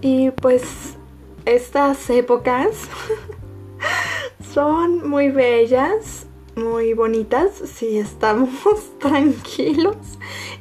[0.00, 0.96] Y pues
[1.44, 2.68] estas épocas
[4.54, 8.50] son muy bellas, muy bonitas si estamos
[9.00, 9.96] tranquilos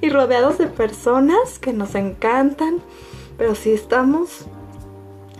[0.02, 2.82] y rodeados de personas que nos encantan,
[3.38, 4.46] pero si estamos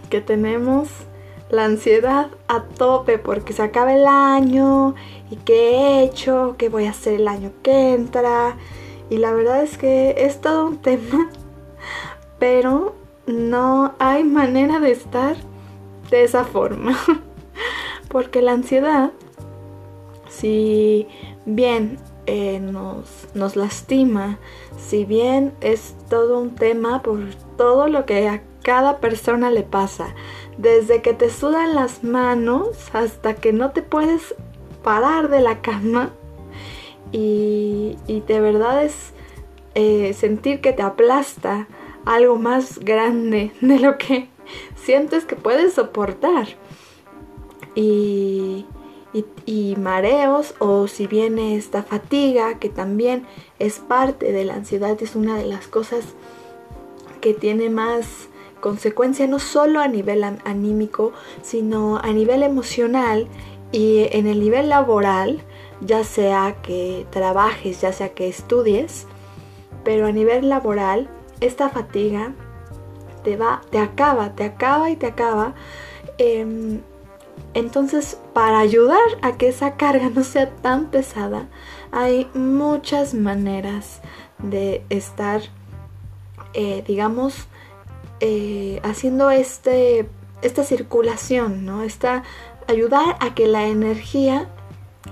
[0.10, 0.90] que tenemos
[1.50, 4.96] la ansiedad a tope porque se acaba el año
[5.30, 8.58] y qué he hecho, qué voy a hacer el año que entra.
[9.10, 11.30] Y la verdad es que es todo un tema,
[12.40, 12.96] pero
[13.28, 15.36] no hay manera de estar
[16.10, 16.98] de esa forma.
[18.10, 19.12] Porque la ansiedad,
[20.30, 21.08] si
[21.46, 24.40] bien eh, nos, nos lastima,
[24.78, 27.20] si bien es todo un tema por
[27.58, 30.16] todo lo que a cada persona le pasa,
[30.58, 34.36] desde que te sudan las manos hasta que no te puedes
[34.84, 36.12] parar de la cama
[37.12, 39.14] y, de verdad es
[39.76, 41.68] eh, sentir que te aplasta
[42.08, 44.30] algo más grande de lo que
[44.76, 46.48] sientes que puedes soportar.
[47.76, 48.66] Y,
[49.78, 53.26] mareos o si viene esta fatiga que también
[53.60, 56.04] es parte de la ansiedad, es una de las cosas
[57.22, 58.28] que tiene más
[58.60, 63.28] consecuencia no solo a nivel anímico, sino a nivel emocional
[63.72, 65.42] y en el nivel laboral,
[65.82, 69.06] ya sea que trabajes, ya sea que estudies,
[69.84, 71.10] pero a nivel laboral,
[71.42, 72.34] esta fatiga
[73.24, 75.54] te va, te acaba, te acaba y te acaba.
[76.18, 76.82] Em,
[77.54, 81.48] entonces, para ayudar a que esa carga no sea tan pesada,
[81.92, 84.02] hay muchas maneras
[84.40, 85.42] de estar,
[86.54, 87.48] eh, digamos,
[88.20, 90.08] eh, haciendo este,
[90.42, 91.84] esta circulación, ¿no?
[91.84, 92.24] Esta,
[92.68, 94.48] ayudar a que la energía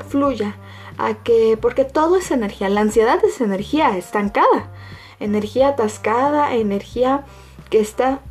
[0.10, 0.56] fluya,
[0.98, 4.70] a que, porque todo es energía, la ansiedad es energía estancada,
[5.26, 7.26] energía atascada, energía
[7.70, 8.22] que está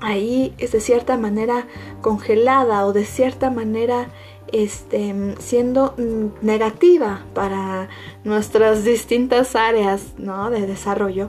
[0.00, 1.66] ahí es de cierta manera
[2.00, 4.08] congelada o de cierta manera
[4.52, 5.94] este, siendo
[6.42, 7.88] negativa para
[8.24, 10.50] nuestras distintas áreas ¿no?
[10.50, 11.28] de desarrollo,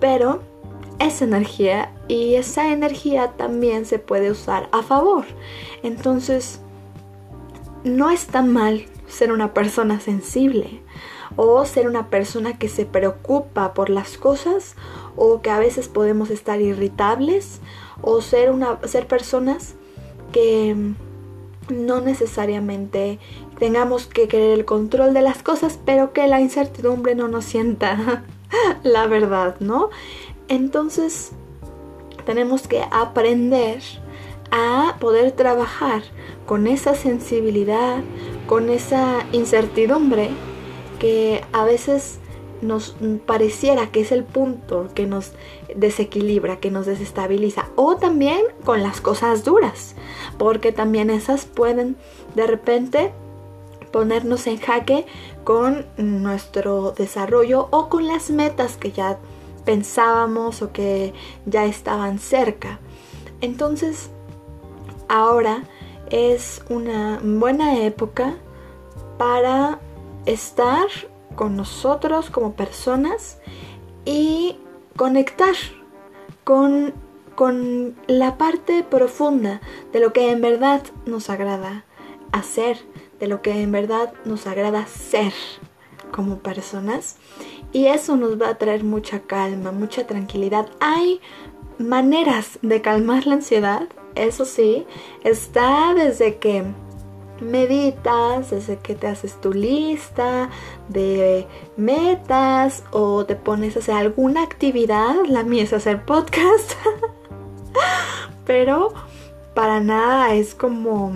[0.00, 0.40] pero
[0.98, 5.24] es energía y esa energía también se puede usar a favor.
[5.82, 6.60] Entonces,
[7.84, 10.80] no está mal ser una persona sensible
[11.36, 14.76] o ser una persona que se preocupa por las cosas
[15.16, 17.60] o que a veces podemos estar irritables
[18.00, 19.74] o ser, una, ser personas
[20.32, 20.76] que
[21.68, 23.18] no necesariamente
[23.58, 28.24] tengamos que querer el control de las cosas, pero que la incertidumbre no nos sienta
[28.82, 29.90] la verdad, ¿no?
[30.48, 31.32] Entonces,
[32.24, 33.80] tenemos que aprender
[34.50, 36.02] a poder trabajar
[36.46, 38.02] con esa sensibilidad,
[38.46, 40.30] con esa incertidumbre
[41.02, 42.20] que a veces
[42.60, 42.94] nos
[43.26, 45.32] pareciera que es el punto que nos
[45.74, 47.70] desequilibra, que nos desestabiliza.
[47.74, 49.96] O también con las cosas duras,
[50.38, 51.96] porque también esas pueden
[52.36, 53.12] de repente
[53.90, 55.04] ponernos en jaque
[55.42, 59.18] con nuestro desarrollo o con las metas que ya
[59.64, 61.12] pensábamos o que
[61.46, 62.78] ya estaban cerca.
[63.40, 64.08] Entonces,
[65.08, 65.64] ahora
[66.10, 68.36] es una buena época
[69.18, 69.80] para
[70.26, 70.86] estar
[71.34, 73.38] con nosotros como personas
[74.04, 74.58] y
[74.96, 75.54] conectar
[76.44, 76.92] con,
[77.34, 79.60] con la parte profunda
[79.92, 81.84] de lo que en verdad nos agrada
[82.32, 82.78] hacer,
[83.20, 85.32] de lo que en verdad nos agrada ser
[86.10, 87.16] como personas.
[87.72, 90.68] Y eso nos va a traer mucha calma, mucha tranquilidad.
[90.80, 91.20] Hay
[91.78, 94.86] maneras de calmar la ansiedad, eso sí,
[95.24, 96.64] está desde que
[97.40, 100.50] meditas, desde que te haces tu lista
[100.88, 106.72] de metas o te pones a hacer alguna actividad, la mía es hacer podcast,
[108.46, 108.92] pero
[109.54, 111.12] para nada es como,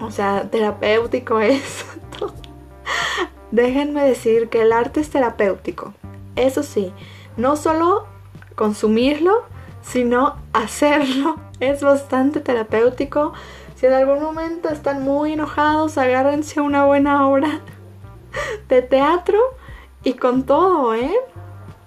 [0.00, 2.32] o sea, terapéutico esto.
[3.50, 5.94] Déjenme decir que el arte es terapéutico,
[6.36, 6.92] eso sí,
[7.36, 8.06] no solo
[8.54, 9.44] consumirlo,
[9.82, 11.36] sino hacerlo.
[11.60, 13.32] Es bastante terapéutico
[13.78, 17.60] si en algún momento están muy enojados, agárrense una buena obra
[18.68, 19.38] de teatro
[20.02, 21.14] y con todo, ¿eh?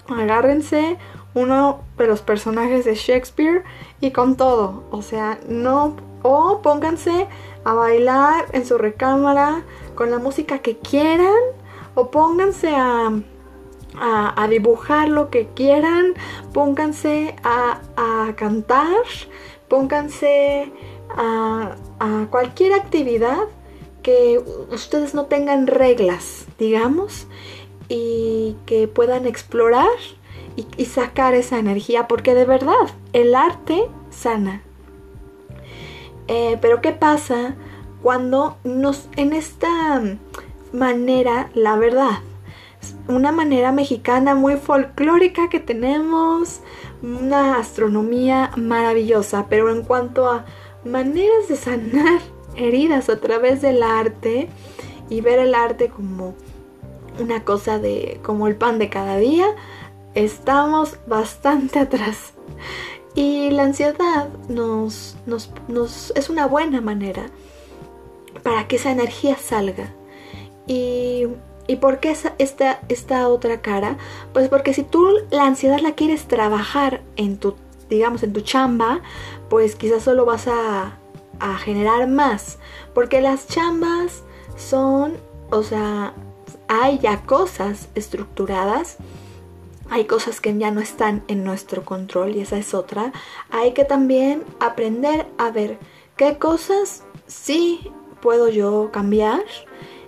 [0.08, 0.98] Agárrense
[1.34, 3.64] uno de los personajes de Shakespeare
[4.00, 4.86] y con todo.
[4.92, 5.98] O sea, no.
[6.24, 7.28] O pónganse
[7.66, 9.64] a bailar en su recámara
[9.96, 11.42] con la música que quieran.
[11.96, 13.12] O pónganse a,
[14.00, 16.14] a, dibujar lo que quieran.
[16.54, 19.04] Pónganse a, a cantar.
[19.68, 20.72] Pónganse
[21.18, 21.76] a,
[22.30, 23.44] cualquier actividad
[24.02, 24.42] que
[24.72, 27.28] ustedes no tengan reglas, digamos,
[27.90, 29.88] y que puedan explorar
[30.56, 34.64] y, sacar esa energía, porque de verdad el arte sana.
[36.28, 37.56] Eh, pero ¿qué pasa
[38.02, 40.02] cuando nos en esta
[40.74, 42.20] manera, la verdad,
[43.08, 46.62] una manera mexicana muy folclórica que tenemos,
[47.04, 50.46] una astronomía maravillosa, pero en cuanto a
[50.84, 52.22] maneras de sanar
[52.56, 54.50] heridas a través del arte
[55.10, 56.36] y ver el arte como
[57.20, 59.48] una cosa de como el pan de cada día,
[60.16, 62.34] estamos bastante atrás.
[63.14, 67.26] Y la ansiedad nos, nos, es una buena manera
[68.42, 69.94] para que esa energía salga.
[70.66, 71.28] Y,
[71.68, 73.98] ¿Y por qué esa, esta, esta otra cara?
[74.34, 77.56] Pues porque si tú la ansiedad la quieres trabajar en tu,
[77.92, 79.02] digamos, en tu chamba,
[79.50, 80.98] pues quizás solo vas a,
[81.40, 82.58] a generar más.
[82.96, 84.24] Porque las chambas
[84.58, 85.14] son,
[85.52, 86.14] o sea,
[86.68, 88.98] hay ya cosas estructuradas
[89.92, 93.12] hay cosas que ya no están en nuestro control y esa es otra.
[93.50, 95.78] Hay que también aprender a ver
[96.16, 97.92] qué cosas sí
[98.22, 99.44] puedo yo cambiar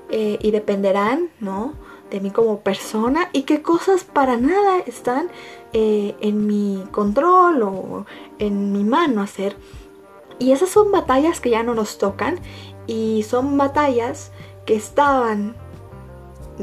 [0.09, 1.73] eh, y dependerán, ¿no?
[2.09, 5.29] De mí como persona y qué cosas para nada están
[5.73, 8.05] eh, en mi control o
[8.39, 9.55] en mi mano hacer.
[10.39, 12.39] Y esas son batallas que ya no nos tocan
[12.87, 14.31] y son batallas
[14.65, 15.55] que estaban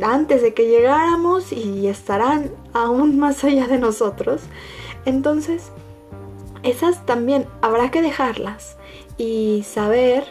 [0.02, 4.42] antes de que llegáramos y estarán aún más allá de nosotros.
[5.04, 5.72] Entonces,
[6.62, 8.76] esas también habrá que dejarlas
[9.16, 10.24] y saber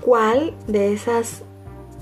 [0.00, 1.42] cuál de esas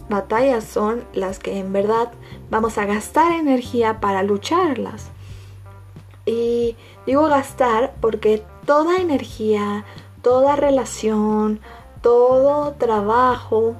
[0.08, 2.12] batallas son las que en verdad
[2.50, 5.10] vamos a gastar energía para lucharlas.
[6.26, 6.76] Y
[7.06, 9.84] digo gastar porque toda energía,
[10.22, 11.60] toda relación,
[12.02, 13.76] todo trabajo,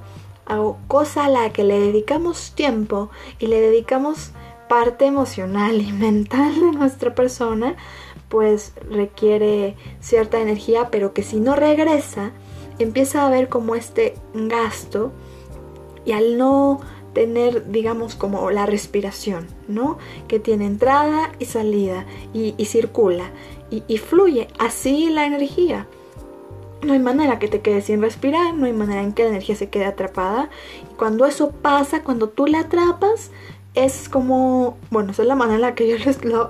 [0.87, 4.31] cosa a la que le dedicamos tiempo y le dedicamos
[4.69, 7.77] parte emocional y mental de nuestra persona,
[8.29, 12.33] pues requiere cierta energía, pero que si no regresa,
[12.79, 15.13] empieza a haber como este gasto
[16.05, 16.81] y al no
[17.17, 19.97] tener, digamos, como la respiración, ¿no?
[20.29, 22.05] Que tiene entrada y salida
[22.35, 23.31] y, circula
[23.71, 25.87] y, fluye así la energía.
[26.83, 29.57] No hay manera que te quedes sin respirar, no hay manera en que la energía
[29.57, 30.51] se quede atrapada.
[30.93, 33.31] Y cuando eso pasa, cuando tú la atrapas,
[33.73, 35.97] es como, bueno, esa es la manera en la que yo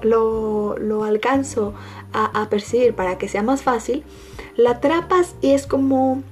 [0.02, 1.74] lo, lo, alcanzo
[2.12, 4.02] a, a, percibir para que sea más fácil.
[4.56, 6.24] La atrapas y es como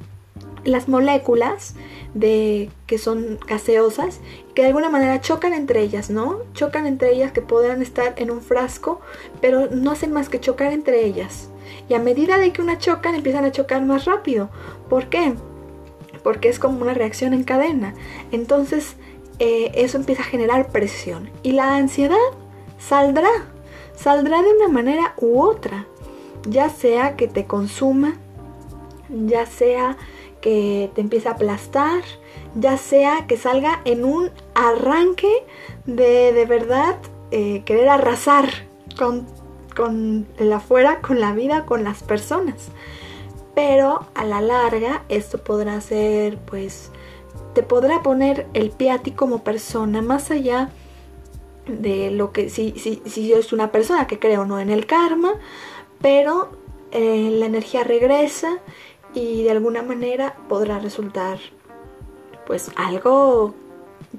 [0.64, 1.76] las moléculas
[2.14, 4.20] de que son gaseosas
[4.54, 6.38] que de alguna manera chocan entre ellas, ¿no?
[6.54, 9.00] Chocan entre ellas que podrán estar en un frasco,
[9.40, 11.50] pero no hacen más que chocar entre ellas.
[11.88, 14.48] Y a medida de que una chocan, empiezan a chocar más rápido.
[14.88, 15.34] ¿Por qué?
[16.22, 17.94] Porque es como una reacción en cadena.
[18.32, 18.96] Entonces,
[19.38, 21.30] eh, eso empieza a generar presión.
[21.42, 22.16] Y la ansiedad
[22.78, 23.30] saldrá.
[23.96, 25.86] Saldrá de una manera u otra.
[26.48, 28.16] Ya sea que te consuma,
[29.08, 29.96] ya sea
[30.44, 32.02] que te empiece a aplastar,
[32.54, 35.32] ya sea que salga en un arranque
[35.86, 36.98] de de verdad
[37.30, 38.50] eh, querer arrasar
[38.98, 39.26] con
[39.74, 42.68] con el afuera, con la vida, con las personas.
[43.54, 46.90] Pero a la larga esto podrá ser, pues,
[47.54, 50.70] te podrá poner el pie a ti como persona, más allá
[51.66, 54.86] de lo que, si, si, si yo es una persona que creo no en el
[54.86, 55.32] karma,
[56.00, 56.50] pero
[56.90, 58.58] eh, la energía regresa
[59.14, 61.38] y de alguna manera podrá resultar,
[62.46, 63.54] pues, algo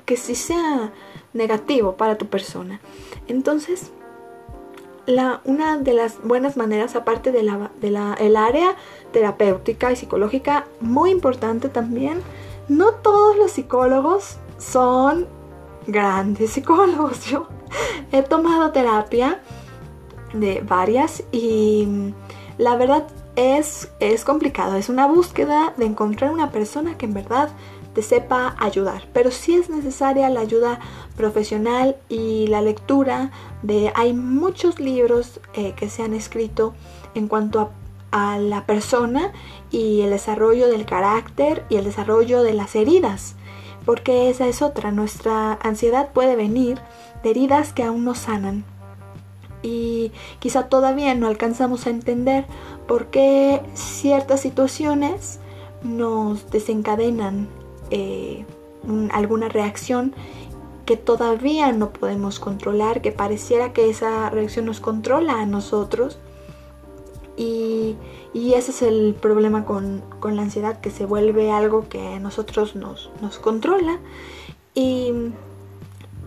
[0.05, 0.91] que sí sea
[1.33, 2.79] negativo para tu persona.
[3.27, 3.91] Entonces,
[5.43, 7.69] una de las buenas maneras, aparte de la,
[8.19, 8.75] el área
[9.11, 12.21] terapéutica y psicológica, muy importante también,
[12.67, 15.27] no todos los psicólogos son
[15.87, 17.25] grandes psicólogos.
[17.29, 17.47] Yo
[18.11, 19.41] he tomado terapia
[20.33, 22.13] de varias y
[22.57, 24.75] la verdad es, es complicado.
[24.75, 27.49] Es una búsqueda de encontrar una persona que en verdad
[27.93, 29.07] te sepa ayudar.
[29.13, 30.79] Pero sí es necesaria la ayuda
[31.15, 33.91] profesional y la lectura de...
[33.95, 36.73] Hay muchos libros eh, que se han escrito
[37.15, 37.71] en cuanto
[38.11, 39.31] a, a la persona
[39.71, 43.35] y el desarrollo del carácter y el desarrollo de las heridas.
[43.85, 44.91] Porque esa es otra.
[44.91, 46.79] Nuestra ansiedad puede venir
[47.23, 48.65] de heridas que aún no sanan.
[49.65, 52.45] Y quizá todavía no alcanzamos a entender
[52.87, 55.39] por qué ciertas situaciones
[55.81, 57.47] nos desencadenan
[57.89, 58.45] eh,
[59.11, 60.13] alguna reacción
[60.85, 66.19] que todavía no podemos controlar, que pareciera que esa reacción nos controla a nosotros.
[67.35, 67.95] Y,
[68.35, 73.09] ese es el problema con, la ansiedad, que se vuelve algo que a nosotros nos,
[73.19, 73.97] nos controla.
[74.75, 75.11] Y,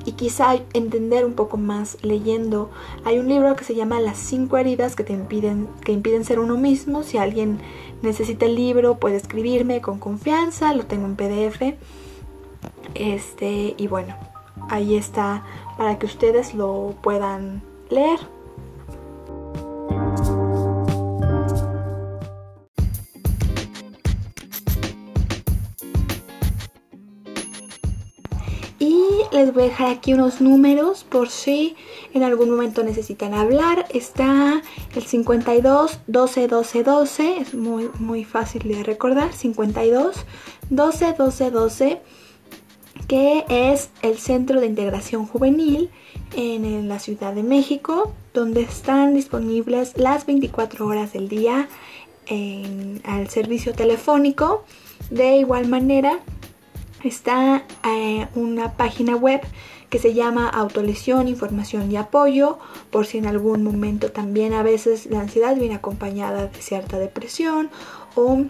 [0.08, 2.70] y quizá entender un poco más leyendo.
[3.04, 6.38] Hay un libro que se llama Las cinco heridas que te impiden, que impiden ser
[6.38, 7.02] uno mismo.
[7.02, 7.60] Si alguien
[8.00, 11.74] necesita el libro, puede escribirme con confianza, lo tengo en PDF.
[12.94, 14.14] Este, y bueno,
[14.70, 15.44] ahí está
[15.76, 17.60] para que ustedes lo puedan
[17.90, 18.18] leer.
[29.48, 31.74] Les voy a dejar aquí unos números por si
[32.12, 33.86] en algún momento necesitan hablar.
[33.94, 34.60] Está
[34.94, 39.32] el 52 12 12 12, es muy, muy fácil de recordar.
[39.32, 40.26] 52
[40.68, 42.00] 12 12 12,
[43.06, 45.88] que es el Centro de Integración Juvenil
[46.36, 51.68] en la Ciudad de México, donde están disponibles las 24 horas del día
[53.04, 54.64] al servicio telefónico.
[55.10, 56.20] De igual manera,
[57.04, 59.40] está eh, una página web
[59.90, 62.58] que se llama Autolesión, Información y Apoyo,
[62.90, 67.70] por si en algún momento también a veces la ansiedad viene acompañada de cierta depresión
[68.14, 68.44] o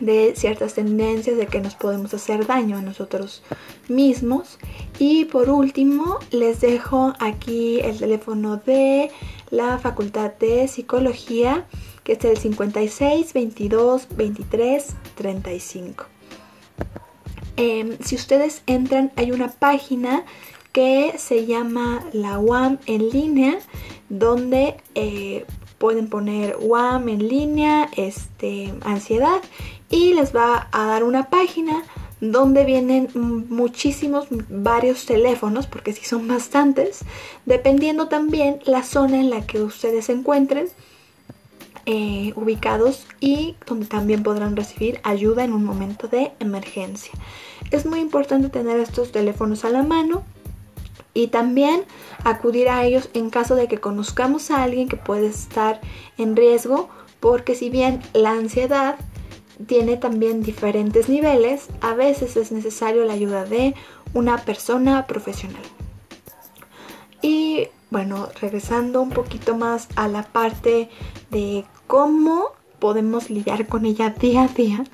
[0.00, 3.42] de ciertas tendencias de que nos podemos hacer daño a nosotros
[3.88, 4.58] mismos.
[4.98, 9.10] Y por último, les dejo aquí el teléfono de
[9.50, 11.66] la Facultad de Psicología,
[12.04, 16.09] que es el 56 22 23 35.
[17.62, 20.24] Em, si ustedes entran, hay una página
[20.72, 23.58] que se llama la UAM en línea,
[24.08, 25.44] donde eh,
[25.76, 29.42] pueden poner UAM en línea, este, ansiedad,
[29.90, 31.82] y les va a dar una página
[32.22, 37.00] donde vienen muchísimos, varios teléfonos, porque si son bastantes,
[37.44, 40.68] dependiendo también la zona en la que ustedes se encuentren
[41.92, 47.10] eh, ubicados y donde también podrán recibir ayuda en un momento de emergencia.
[47.72, 50.22] Es muy importante tener estos teléfonos a la mano
[51.14, 51.82] y también
[52.22, 55.80] acudir a ellos en caso de que conozcamos a alguien que puede estar
[56.16, 58.94] en riesgo porque si bien la ansiedad
[59.66, 63.74] tiene también diferentes niveles, a veces es necesario la ayuda de
[64.14, 65.64] una persona profesional.
[67.20, 70.88] Y bueno, regresando un poquito más a la parte
[71.30, 74.84] de cómo podemos lidiar con ella día a día,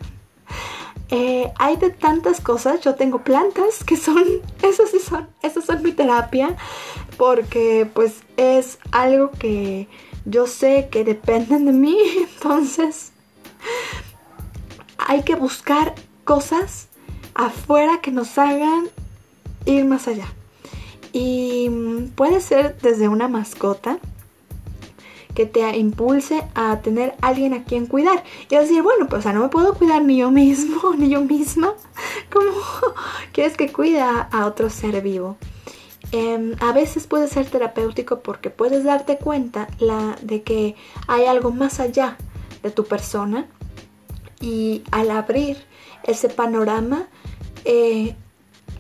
[1.11, 2.81] eh, hay de tantas cosas.
[2.81, 4.25] Yo tengo plantas que son,
[4.63, 6.57] eso sí son, eso son mi terapia,
[7.17, 9.89] porque pues es algo que
[10.25, 11.99] yo sé que dependen de mí,
[12.35, 13.13] entonces
[14.99, 16.89] hay que buscar cosas
[17.35, 18.89] afuera que nos hagan
[19.67, 20.27] ir más allá.
[21.19, 21.71] Y
[22.15, 23.99] puede ser desde una mascota,
[25.35, 28.23] que te impulse a tener alguien a quien cuidar.
[28.51, 31.73] Y decir, bueno, pues no me puedo cuidar ni yo mismo, ni yo misma.
[32.31, 32.51] ¿Cómo
[33.33, 35.39] quieres que cuide a otro ser vivo?
[36.13, 39.69] Em, a veces puede ser terapéutico porque puedes darte cuenta
[40.23, 40.77] de que
[41.09, 42.17] hay algo más allá
[42.63, 43.49] de tu persona
[44.41, 45.57] y al abrir
[46.05, 47.09] ese panorama
[47.65, 48.15] eh,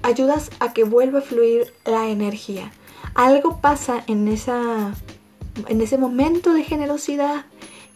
[0.02, 2.72] ayudas a que vuelva a fluir la energía.
[3.14, 4.92] Algo pasa en esa
[5.68, 7.46] en ese momento de generosidad,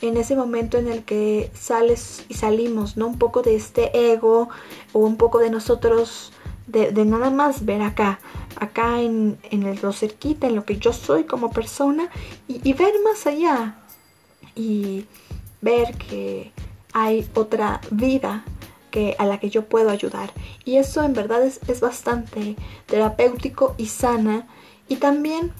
[0.01, 3.07] en ese momento en el que sales y salimos, ¿no?
[3.07, 4.49] Un poco de este ego
[4.93, 6.33] o un poco de nosotros,
[6.67, 8.21] de, nada más ver acá,
[8.57, 12.09] acá en, en el, lo cerquita, en lo que yo soy como persona
[12.49, 13.77] y, ver más allá
[14.55, 15.05] y
[15.61, 16.53] ver que
[16.93, 18.45] hay otra vida
[19.19, 20.33] a la que yo puedo ayudar.
[20.65, 22.57] Y eso en verdad es, es bastante
[22.87, 24.47] terapéutico y sana.
[24.89, 25.53] Y también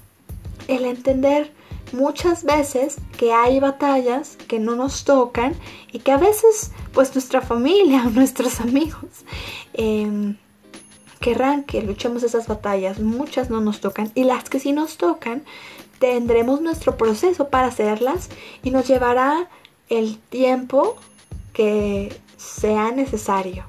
[0.69, 1.53] el entender
[1.93, 5.55] muchas veces que hay batallas que no nos tocan
[5.93, 9.25] y que a veces pues nuestra familia o nuestros amigos
[9.73, 10.37] em,
[11.21, 13.01] querrán que luchemos esas batallas.
[13.01, 15.43] Muchas no nos tocan y las que sí nos tocan
[15.99, 18.31] tendremos nuestro proceso para hacerlas
[18.63, 19.49] y nos llevará
[19.91, 20.97] el tiempo
[21.53, 23.65] que sea necesario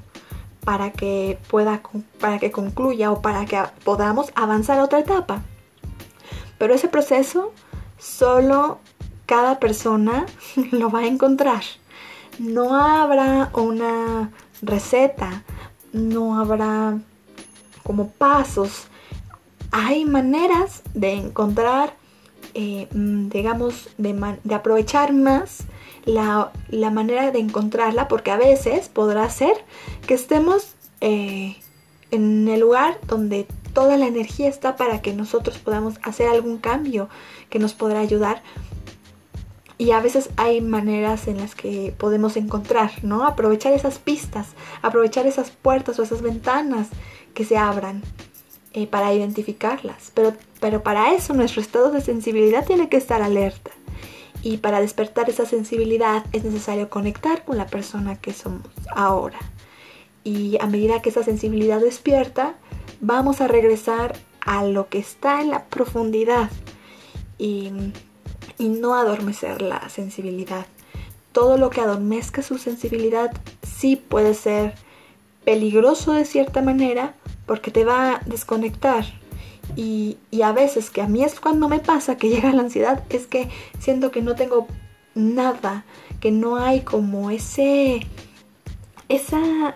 [0.64, 1.82] para que pueda
[2.20, 5.42] para que concluya o para que podamos avanzar a otra etapa.
[6.58, 7.52] Pero ese proceso
[7.98, 8.80] solo
[9.26, 10.26] cada persona
[10.72, 11.64] lo va a encontrar.
[12.40, 15.44] No habrá una receta,
[15.92, 16.98] no habrá
[17.84, 18.88] como pasos.
[19.72, 21.94] Hay maneras de encontrar,
[22.54, 25.66] eh, mm, digamos, de, aprovechar más
[26.06, 26.52] la,
[26.92, 29.54] manera de encontrarla, porque a veces podrá ser
[30.08, 31.58] que estemos eh,
[32.12, 37.10] en el lugar donde toda la energía está para que nosotros podamos hacer algún cambio
[37.50, 38.42] que nos podrá ayudar.
[39.78, 43.26] Y a veces hay maneras en las que podemos encontrar, ¿no?
[43.26, 44.50] Aprovechar esas pistas,
[44.84, 46.90] aprovechar esas puertas o esas ventanas
[47.34, 48.04] que se abran.
[48.74, 50.12] eh, para identificarlas.
[50.14, 53.72] Pero, pero para eso nuestro estado de sensibilidad tiene que estar alerta.
[54.44, 59.40] Y para despertar esa sensibilidad es necesario conectar con la persona que somos ahora.
[60.24, 62.56] Y a medida que esa sensibilidad despierta,
[63.00, 66.50] vamos a regresar a lo que está en la profundidad
[67.38, 67.72] y,
[68.58, 70.66] y no adormecer la sensibilidad.
[71.32, 73.32] Todo lo que adormezca su sensibilidad
[73.64, 74.76] sí puede ser
[75.46, 79.06] peligroso de cierta manera porque te va a desconectar.
[79.76, 83.28] Y, a veces, que a mí es cuando me pasa que llega la ansiedad, es
[83.28, 83.50] que
[83.80, 84.68] siento que no tengo
[85.16, 85.86] nada,
[86.20, 88.08] que no hay como ese,
[89.10, 89.74] esa,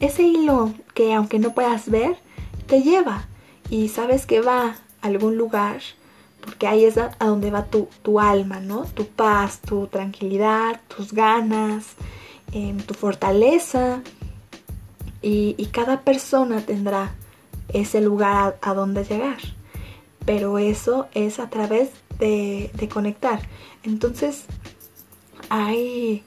[0.00, 2.16] ese hilo que aunque no puedas ver,
[2.66, 3.28] te lleva
[3.70, 5.80] y sabes que va a algún lugar,
[6.40, 8.84] porque ahí es a, donde va tu, tu, alma, ¿no?
[8.84, 11.94] Tu paz, tu tranquilidad, tus ganas,
[12.52, 14.02] eh, tu fortaleza.
[15.22, 17.16] Y, cada persona tendrá
[17.68, 19.38] ese lugar a, donde llegar.
[20.24, 23.40] Pero eso es a través de, de conectar.
[23.82, 24.44] Entonces,
[25.48, 26.24] hay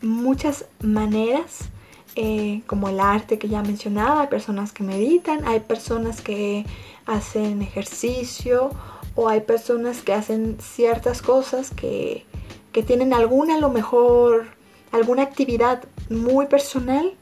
[0.00, 1.70] muchas maneras
[2.14, 6.66] eh, como el arte que ya mencionaba, hay personas que meditan, hay personas que
[7.06, 8.70] hacen ejercicio
[9.14, 12.26] o hay personas que hacen ciertas cosas que,
[12.72, 14.48] que tienen alguna, a lo mejor,
[14.90, 17.14] alguna actividad muy personal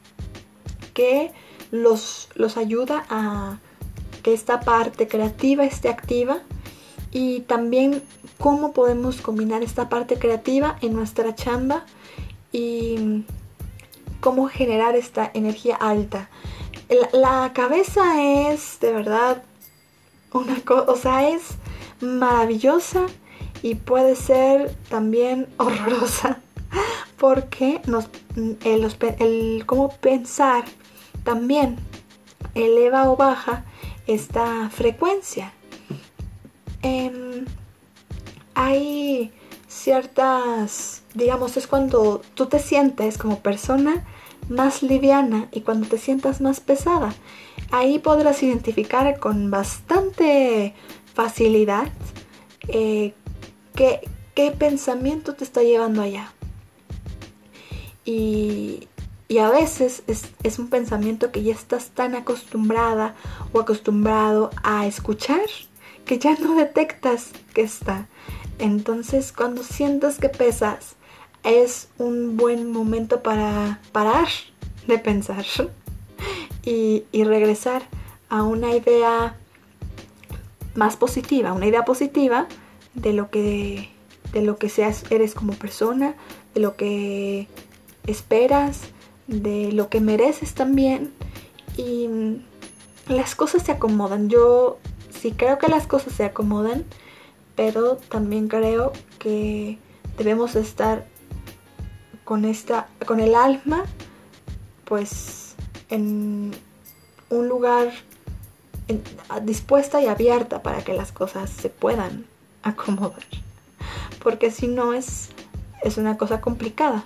[0.93, 1.31] que
[1.70, 3.58] los, los ayuda a
[4.22, 6.38] que esta parte creativa esté activa
[7.12, 8.02] y también
[8.38, 11.84] cómo podemos combinar esta parte creativa en nuestra chamba
[12.52, 13.24] y
[14.20, 16.28] cómo generar esta energía alta.
[17.12, 19.42] La, cabeza es de verdad
[20.32, 21.42] una cosa, o sea, es
[22.00, 23.06] maravillosa
[23.62, 26.40] y puede ser también horrorosa
[27.18, 28.08] porque nos,
[28.64, 30.64] el, cómo pensar
[31.24, 31.76] también
[32.54, 33.64] eleva o baja
[34.06, 35.52] esta frecuencia.
[36.82, 37.44] Em,
[38.54, 39.32] hay
[39.68, 44.04] ciertas, digamos, es cuando tú te sientes como persona
[44.48, 47.14] más liviana y cuando te sientas más pesada.
[47.70, 50.74] Ahí podrás identificar con bastante
[51.14, 51.88] facilidad
[52.68, 53.14] eh,
[53.74, 54.00] qué,
[54.35, 56.33] qué, pensamiento te está llevando allá.
[58.04, 58.88] Y,
[59.31, 63.14] y a veces es, es, un pensamiento que ya estás tan acostumbrada
[63.53, 65.47] o acostumbrado a escuchar
[66.05, 68.09] que ya no detectas que está.
[68.59, 70.97] Entonces cuando sientas que pesas,
[71.45, 74.27] es un buen momento para parar
[74.88, 75.47] de pensar
[76.64, 77.83] y, y regresar
[78.31, 79.37] a una idea
[80.75, 82.49] más positiva, una idea positiva
[82.95, 83.90] de lo que
[84.33, 86.16] de lo que seas eres como persona,
[86.55, 87.47] de lo que
[88.07, 88.88] esperas,
[89.31, 91.12] de lo que mereces también
[91.77, 92.09] y
[93.09, 94.29] las cosas se acomodan.
[94.29, 94.79] Yo
[95.11, 96.85] sí creo que las cosas se acomodan
[97.61, 99.79] pero también creo que
[100.16, 101.05] debemos estar
[102.25, 103.85] con esta con el alma
[104.87, 105.57] pues
[105.90, 106.53] en
[107.29, 107.93] un lugar
[109.43, 112.25] dispuesta y abierta para que las cosas se puedan
[112.62, 113.23] acomodar
[114.23, 115.29] porque si no es
[115.83, 117.05] es una cosa complicada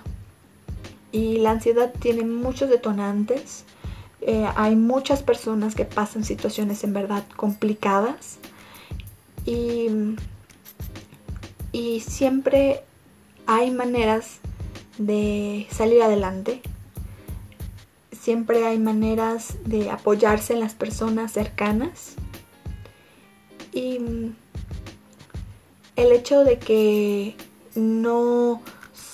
[1.15, 3.63] y la ansiedad tiene muchos detonantes
[4.21, 8.39] eh, hay muchas personas que pasan situaciones en verdad complicadas
[9.45, 10.15] y
[11.75, 12.85] y siempre
[13.47, 14.39] hay maneras
[14.97, 16.61] de salir adelante.
[18.17, 22.13] Siempre hay maneras de apoyarse en las personas cercanas.
[23.73, 23.99] Y
[25.97, 27.35] el hecho de que
[27.75, 28.61] no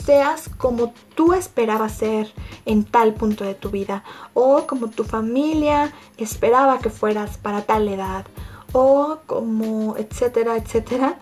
[0.06, 2.32] seas como tú esperabas ser
[2.66, 7.88] en tal punto de tu vida o como tu familia esperaba que fueras para tal
[7.88, 8.26] edad
[8.74, 11.20] o como etcétera, etcétera.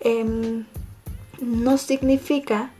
[0.00, 0.66] Em,
[1.40, 2.70] no significa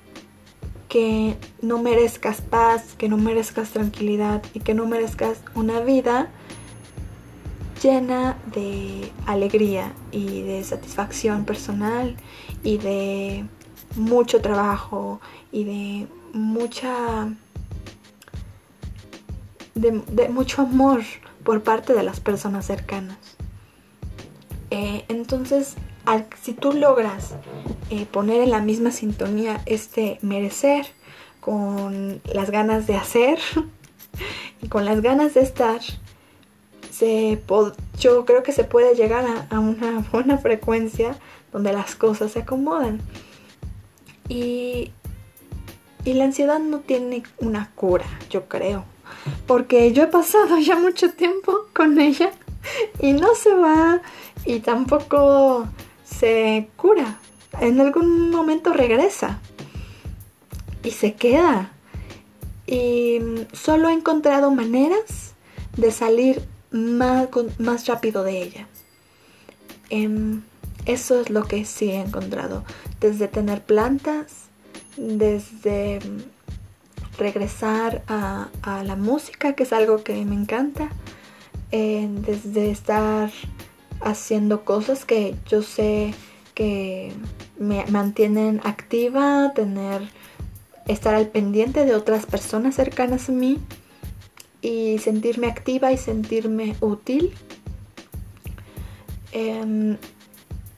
[0.88, 6.28] que no merezcas paz, que no merezcas tranquilidad y que no merezcas una vida
[7.82, 12.16] llena de alegría y de satisfacción personal
[12.64, 13.44] y de
[13.96, 15.20] mucho trabajo
[15.52, 17.28] y de mucha
[19.74, 21.02] de, mucho amor
[21.44, 23.18] por parte de las personas cercanas
[24.70, 25.76] eh, entonces
[26.40, 27.34] si tú logras
[27.90, 30.87] eh, poner en la misma sintonía este merecer
[31.40, 33.38] con las ganas de hacer
[34.62, 35.80] y con las ganas de estar,
[36.90, 37.42] se
[37.98, 41.16] yo creo que se puede llegar a, a, una buena frecuencia
[41.52, 43.00] donde las cosas se acomodan.
[44.28, 44.92] Y,
[46.09, 48.85] y la ansiedad no tiene una cura, yo creo.
[49.47, 52.33] Porque yo he pasado ya mucho tiempo con ella
[52.99, 54.01] y no se va
[54.47, 55.68] y tampoco
[56.05, 57.21] se cura.
[57.61, 59.40] En algún momento regresa
[60.83, 61.73] y se queda.
[62.66, 63.18] Y
[63.53, 65.35] solo he encontrado maneras
[65.77, 68.66] de salir más, rápido de ella.
[69.90, 70.40] Em,
[70.87, 72.64] eso es lo que sí he encontrado.
[72.99, 74.47] Desde tener plantas,
[74.98, 76.00] desde
[77.16, 78.48] regresar a,
[78.84, 80.88] la música, que es algo que me encanta,
[81.72, 83.30] eh, desde estar
[84.00, 86.14] haciendo cosas que yo sé
[86.54, 87.12] que
[87.58, 90.02] me mantienen activa, tener
[90.87, 93.58] estar al pendiente de otras personas cercanas a mí
[94.62, 97.34] y sentirme activa y sentirme útil.
[99.32, 99.98] Em,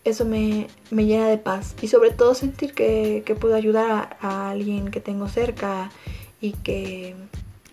[0.04, 1.74] eso me, llena de paz.
[1.82, 5.90] Y sobre todo sentir que, puedo ayudar a, alguien que tengo cerca
[6.40, 7.14] y que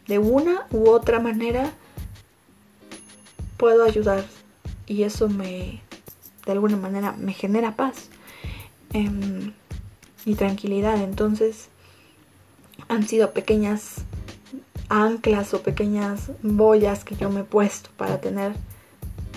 [0.08, 1.72] de una u otra manera
[3.58, 4.26] puedo ayudar.
[4.86, 5.82] Y eso me
[6.46, 8.10] de alguna manera me genera paz
[8.94, 9.54] em,
[10.26, 11.02] y tranquilidad.
[11.02, 11.68] Entonces
[12.88, 14.06] han sido pequeñas
[14.90, 18.54] anclas o pequeñas boyas que yo me he puesto para tener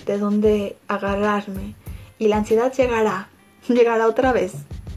[0.06, 1.74] de dónde agarrarme.
[2.20, 3.30] Y la ansiedad llegará,
[3.68, 4.52] llegará otra vez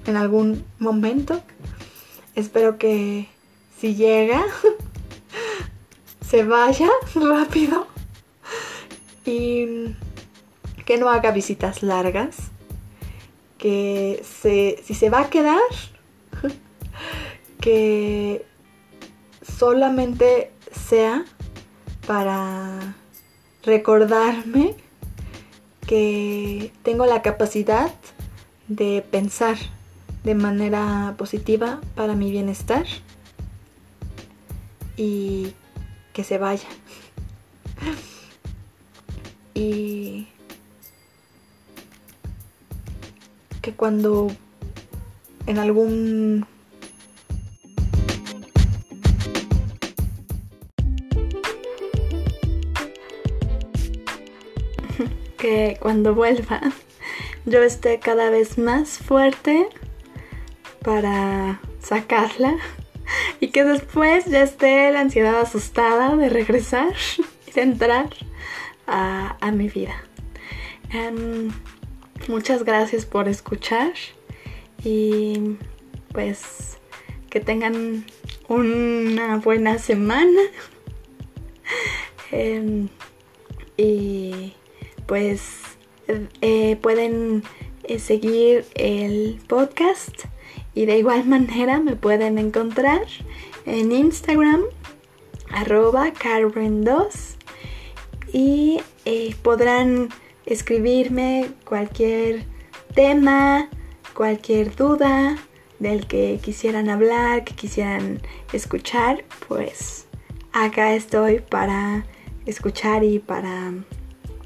[0.06, 1.42] en algún momento.
[2.36, 3.30] Espero que
[3.80, 4.44] si llega,
[6.30, 7.88] se vaya rápido
[9.26, 9.96] y
[10.86, 12.36] que no haga visitas largas.
[13.58, 15.62] Que si se va a quedar,
[17.62, 18.46] que
[19.42, 21.24] solamente sea
[22.06, 22.96] para
[23.64, 24.76] recordarme
[25.86, 27.92] que tengo la capacidad
[28.68, 29.58] de pensar
[30.24, 32.86] de manera positiva para mi bienestar
[34.96, 35.54] y
[36.14, 36.68] que se vaya.
[39.54, 40.28] y
[43.62, 44.32] que cuando
[45.48, 46.46] en algún
[55.44, 56.62] que cuando vuelva
[57.46, 59.68] yo esté cada vez más fuerte
[60.82, 62.56] para sacarla
[63.42, 66.94] y que después ya esté la ansiedad asustada de regresar
[67.48, 68.10] y de entrar
[68.88, 69.96] a, mi vida.
[70.92, 71.52] Em,
[72.30, 73.92] muchas gracias por escuchar
[74.82, 75.58] y
[76.14, 76.78] pues
[77.30, 78.06] que tengan
[78.48, 80.42] una buena semana.
[82.32, 82.88] Em,
[83.76, 84.54] y
[85.06, 85.62] pues
[86.42, 87.44] eh, pueden
[87.84, 90.26] eh, seguir el podcast
[90.74, 93.06] y de igual manera me pueden encontrar
[93.66, 94.64] en Instagram
[95.50, 97.36] arroba Carmen2
[98.34, 100.10] y eh, podrán
[100.46, 102.46] escribirme cualquier
[102.96, 103.70] tema,
[104.14, 105.38] cualquier duda
[105.80, 110.08] del que quisieran hablar, que quisieran escuchar, pues
[110.52, 112.06] acá estoy para
[112.46, 113.74] escuchar y para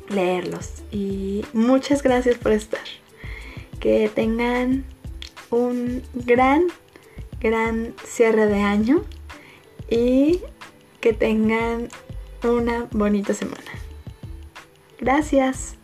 [0.09, 0.83] leerlos.
[0.91, 2.81] Y muchas gracias por estar.
[3.79, 4.85] Que tengan
[5.49, 6.67] un gran,
[7.39, 9.03] gran cierre de año
[9.89, 10.41] y
[10.99, 11.89] que tengan
[12.43, 13.71] una bonita semana.
[14.99, 15.76] Gracias.